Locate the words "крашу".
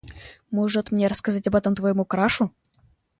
2.05-2.51